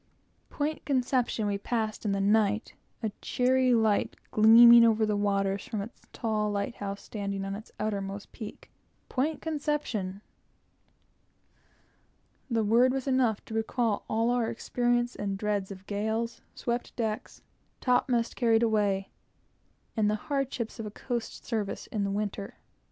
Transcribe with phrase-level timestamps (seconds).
[0.49, 5.79] Point Conception we passed in the night, a cheery light gleaming over the waters from
[5.79, 8.71] its tar light house, standing on its outermost peak.
[9.09, 10.21] Point Conception!
[12.49, 17.43] That word was enough to recall all our experiences and dreads of gales, swept decks,
[17.79, 19.11] topmast carried away,
[19.95, 22.55] and the hardships of a coast service in the winter.